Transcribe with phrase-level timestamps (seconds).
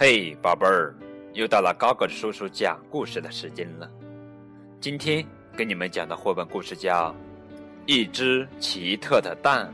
[0.00, 0.94] 嘿，宝贝儿，
[1.32, 3.90] 又到了高个子叔叔讲故事的时间了。
[4.80, 5.26] 今天
[5.56, 7.10] 跟你们讲的绘本故事叫
[7.84, 9.66] 《一只奇特的蛋》。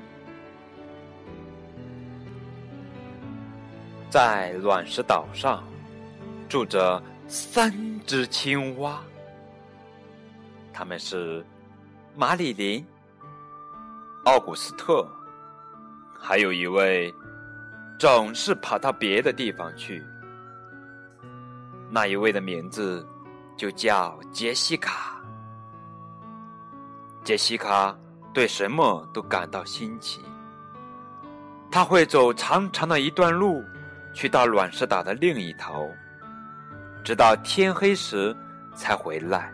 [4.09, 5.63] 在卵石岛上，
[6.49, 7.71] 住着三
[8.07, 8.99] 只青蛙。
[10.73, 11.45] 他们是
[12.17, 12.83] 马里琳、
[14.25, 15.07] 奥古斯特，
[16.19, 17.13] 还有一位
[17.99, 20.03] 总是跑到别的地方去。
[21.95, 23.09] 那一位的名字
[23.57, 25.23] 就叫杰西卡。
[27.23, 27.97] 杰西卡
[28.33, 30.21] 对什么都感到新奇。
[31.71, 33.63] 他会走长长的一段路，
[34.13, 35.89] 去到卵石岛的另一头，
[37.05, 38.37] 直到天黑时
[38.75, 39.53] 才回来。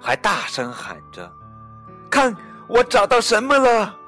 [0.00, 1.28] 还大声喊着
[2.08, 2.32] ：“看，
[2.68, 3.98] 我找到什么了！”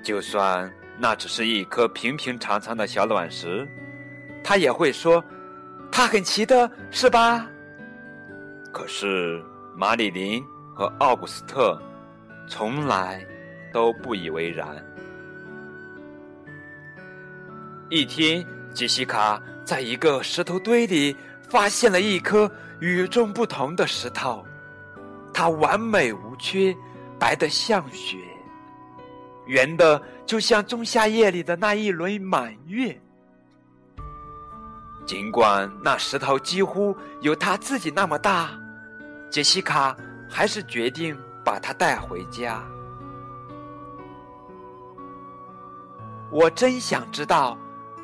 [0.00, 3.68] 就算那只是一颗平平常常的小卵石，
[4.44, 5.22] 他也会说
[5.90, 7.48] ：“他很奇特，是吧？”
[8.72, 9.42] 可是
[9.76, 10.42] 马里琳
[10.74, 11.80] 和奥古斯特
[12.48, 13.24] 从来
[13.72, 14.68] 都不以为然。
[17.88, 21.16] 一天，杰西卡在一个石头堆里
[21.48, 22.50] 发现了一颗。
[22.80, 24.42] 与众不同的石头，
[25.34, 26.74] 它完美无缺，
[27.18, 28.16] 白得像雪，
[29.44, 32.98] 圆的就像仲夏夜里的那一轮满月。
[35.10, 38.50] 尽管那石头几乎有他自己那么大，
[39.28, 39.96] 杰西卡
[40.30, 42.62] 还是决定把它带回家。
[46.30, 47.58] 我真想知道，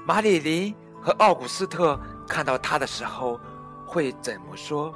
[0.05, 1.97] 马里琳和奥古斯特
[2.29, 3.41] 看到他的时候。
[3.87, 4.93] 会怎么说？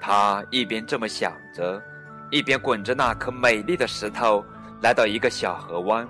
[0.00, 1.80] 他一边这么想着，
[2.28, 4.44] 一边滚着那颗美丽的石头，
[4.82, 6.08] 来到一个小河湾。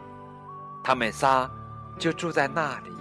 [0.82, 1.46] 他们仨
[1.98, 2.97] 就住在那里。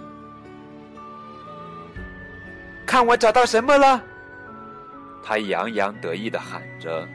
[2.98, 4.02] 看我找到什么了！
[5.22, 7.06] 他洋洋得意的喊着：“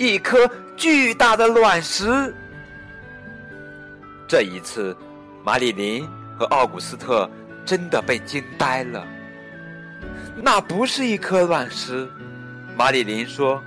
[0.00, 2.34] 一颗巨大的卵石！”
[4.26, 4.96] 这一次，
[5.44, 7.28] 马里林和奥古斯特
[7.66, 9.06] 真的被惊呆了。
[10.42, 12.08] 那不是一颗卵石，
[12.74, 13.62] 马里林说：“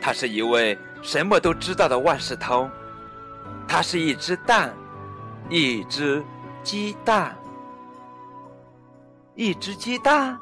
[0.00, 2.70] 他是一位什么都知道的万事通。
[3.66, 4.72] 它是一只蛋，
[5.48, 6.22] 一只
[6.62, 7.36] 鸡蛋，
[9.34, 10.38] 一只鸡蛋。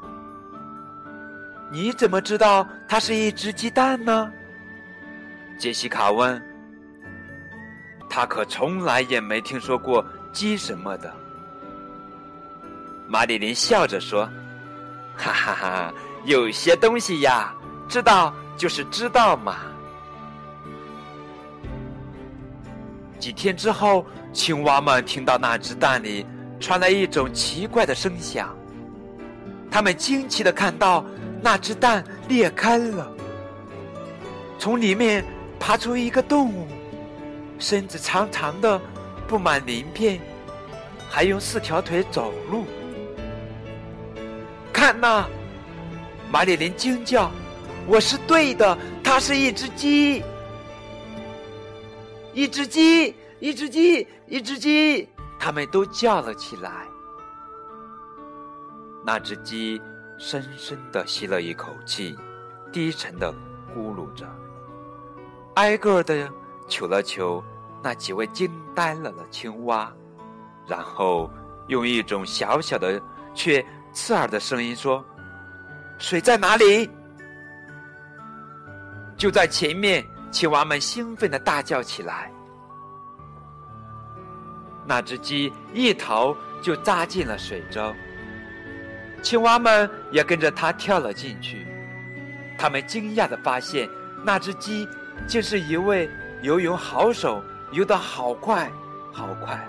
[1.71, 4.31] 你怎么知道它是一只鸡蛋呢？”
[5.59, 6.41] 杰西卡问。
[8.09, 11.13] 他可从来也没听说过鸡什么的。
[13.07, 14.27] 马里琳笑着说。
[15.15, 17.53] 哈哈哈，有些东西呀，
[17.89, 19.57] 知道就是知道嘛。
[23.19, 26.25] 几天之后，青蛙们听到那只蛋里
[26.57, 28.55] 传来一种奇怪的声响，
[29.71, 31.05] 他们惊奇的看到
[31.41, 33.11] 那只蛋裂开了，
[34.57, 35.23] 从里面
[35.59, 36.67] 爬出一个动物，
[37.59, 38.81] 身子长长的，
[39.27, 40.19] 布满鳞片，
[41.09, 42.65] 还用四条腿走路。
[44.73, 45.25] 看呐！
[46.31, 47.31] 马里琳惊叫
[47.87, 50.23] ：“我是对的，它是一只鸡，
[52.33, 55.09] 一只鸡，一只鸡，一只鸡！”
[55.39, 56.71] 他们都叫了起来。
[59.05, 59.81] 那只鸡
[60.17, 62.17] 深深的吸了一口气，
[62.71, 63.33] 低沉的
[63.75, 64.27] 咕噜着，
[65.55, 66.29] 挨个的
[66.67, 67.43] 求了求
[67.81, 69.91] 那几位惊呆了的青蛙，
[70.67, 71.29] 然后
[71.67, 73.01] 用一种小小的
[73.33, 73.65] 却。
[73.91, 75.03] 刺耳的声音说
[75.97, 76.87] ：“水在哪里？”
[79.17, 82.31] 就在前面，青蛙们兴奋的大叫起来。
[84.85, 87.93] 那只鸡一头就扎进了水中，
[89.21, 91.67] 青蛙们也跟着它跳了进去。
[92.57, 93.89] 他们惊讶的发现，
[94.23, 94.87] 那只鸡
[95.25, 96.09] 竟是一位
[96.41, 98.69] 游泳好手，游得好快，
[99.11, 99.67] 好快。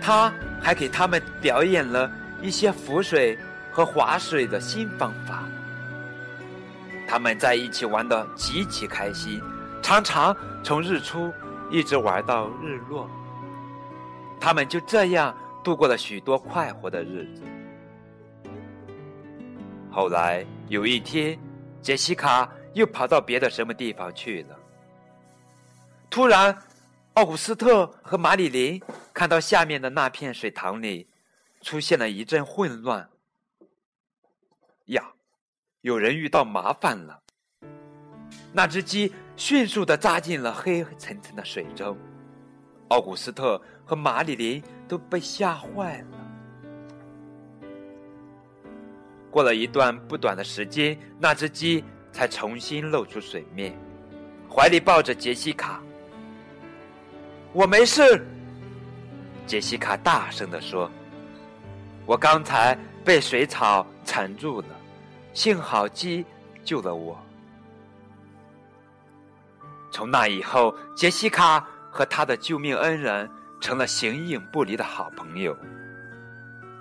[0.00, 2.10] 他还给他们表演了
[2.40, 3.38] 一些浮水
[3.70, 5.44] 和划水的新方法。
[7.08, 9.40] 他们在一起玩的极其开心，
[9.82, 11.32] 常常从日出
[11.70, 13.08] 一直玩到日落。
[14.40, 17.42] 他们就这样度过了许多快活的日子。
[19.90, 21.38] 后来有一天，
[21.80, 24.58] 杰西卡又跑到别的什么地方去了。
[26.10, 26.56] 突然。
[27.14, 28.80] 奥古斯特和马里琳
[29.12, 31.06] 看到下面的那片水塘里
[31.60, 33.06] 出现了一阵混乱。
[34.86, 35.12] 呀，
[35.82, 37.20] 有人遇到麻烦了！
[38.50, 41.94] 那只鸡迅速的扎进了黑沉沉的水中。
[42.88, 43.60] 奥古斯特
[43.92, 46.16] 和马里琳都被吓坏了。
[49.30, 53.78] 过了一段不短的时间，那只鸡才重新露出水面，
[54.50, 55.82] 怀里抱着杰西卡。
[57.52, 58.26] 我没事，
[59.46, 60.90] 杰西卡大声地说
[62.08, 62.74] ：“我刚才
[63.04, 64.68] 被水草缠住了，
[65.34, 66.24] 幸好鸡
[66.64, 67.22] 救了我。”
[69.92, 71.60] 从那以后，杰西卡
[71.90, 73.28] 和他的救命恩人
[73.62, 75.56] 成了形影不离的好朋友。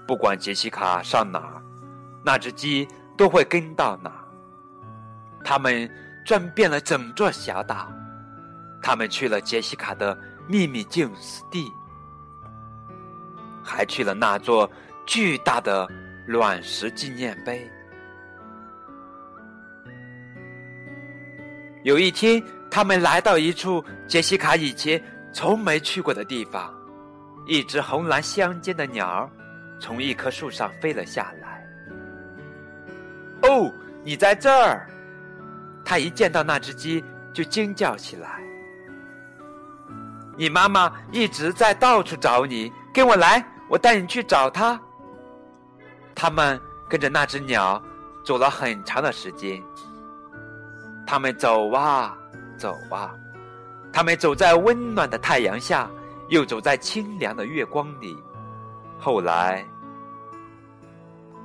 [0.05, 1.61] 不管杰西卡上哪儿，
[2.25, 2.85] 那只鸡
[3.15, 4.27] 都会跟到哪儿。
[5.45, 5.89] 他们
[6.25, 7.89] 转遍了整座小岛，
[8.81, 10.17] 他们去了杰西卡的
[10.47, 11.71] 秘密静死地，
[13.63, 14.69] 还去了那座
[15.05, 15.87] 巨大的
[16.25, 17.65] 卵石纪念碑。
[21.83, 22.43] 有一天。
[22.73, 26.73] 他们来到一处杰西卡以前从没去过的地方，
[27.45, 29.29] 一只红蓝相间的鸟儿
[29.79, 31.65] 从一棵树上飞了下来。
[33.43, 33.71] 哦，
[34.03, 34.87] 你在这儿！
[35.83, 38.41] 他一见到那只鸡就惊叫起来。
[40.37, 44.79] 你妈妈一直在到处找你，跟我来，我带你去找她。
[46.13, 47.81] 他们跟着那只鸟
[48.23, 49.61] 走了很长的时间，
[51.05, 52.17] 他们走啊。
[52.57, 53.15] 走啊！
[53.93, 55.89] 他们走在温暖的太阳下，
[56.29, 58.17] 又走在清凉的月光里。
[58.97, 59.65] 后来，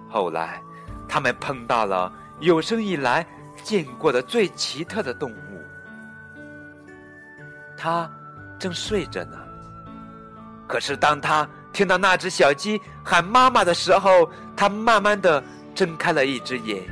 [0.08, 0.62] 后来，
[1.08, 3.26] 他们碰到了有生以来
[3.62, 5.34] 见过的最奇特的动物。
[7.76, 8.10] 它
[8.58, 9.36] 正睡着呢。
[10.68, 15.42] 可是，当他听到那只小鸡喊妈妈的时候，他慢慢的
[15.74, 16.82] 睁开了一只眼，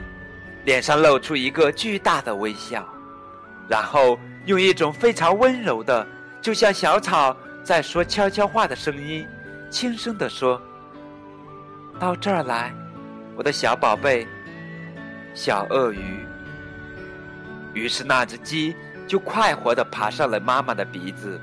[0.64, 2.86] 脸上露出一个巨大的微笑。
[3.68, 6.06] 然后用一种非常温柔的，
[6.40, 9.26] 就像小草在说悄悄话的声音，
[9.70, 10.60] 轻声地说
[11.98, 12.74] ：“到这儿来，
[13.36, 14.26] 我的小宝贝，
[15.32, 16.26] 小鳄鱼。”
[17.72, 18.76] 于是那只鸡
[19.08, 21.40] 就快活地爬上了妈妈的鼻子。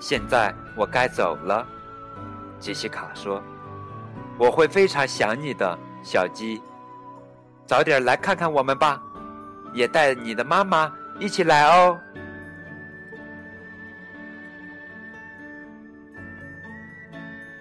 [0.00, 1.66] 现在我该走了，
[2.58, 3.42] 杰西卡说
[4.38, 6.62] ：“我会非常想你的，小鸡，
[7.66, 9.02] 早点来看看我们吧。”
[9.74, 12.00] 也带你的妈妈一起来哦。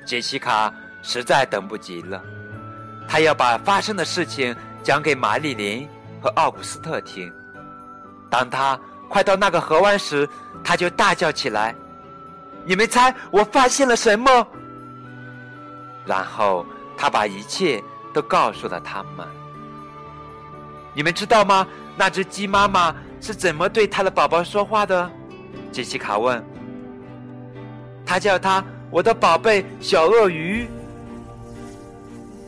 [0.06, 2.24] 杰西卡实在等不及了，
[3.08, 5.90] 她要把发生的事情讲给玛丽琳
[6.22, 7.34] 和奥古斯特听。
[8.30, 10.28] 当他快到那个河湾时，
[10.64, 11.76] 他就大叫起来
[12.66, 14.48] ：“你们猜我发现了什么？”
[16.06, 16.66] 然后
[16.98, 17.82] 他把一切
[18.14, 19.28] 都告诉了他们。
[20.94, 21.68] 你们知道吗？
[21.96, 25.10] 那只鸡妈妈是怎么对它的宝宝说话的？
[25.72, 26.44] 杰西卡问。
[28.06, 30.68] 他叫它“我的宝贝小鳄鱼”。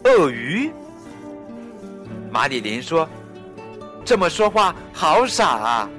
[0.06, 0.72] 鳄鱼？
[2.32, 3.08] 马里琳说
[4.04, 5.90] ：“这么说话好傻啊！”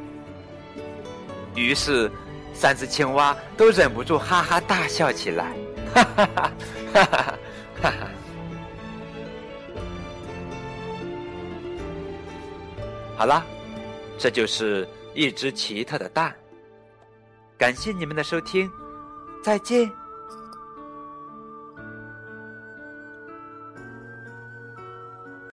[1.57, 2.11] 于是，
[2.53, 5.53] 三只青蛙都忍不住哈哈大笑起来。
[5.95, 6.53] 哈哈哈！
[6.93, 7.35] 哈哈哈！
[7.83, 8.16] 哈哈。
[13.16, 13.44] 好啦，
[14.18, 16.37] 这就是一只奇特的蛋。
[17.56, 18.70] 感谢你们的收听，
[19.42, 19.90] 再见。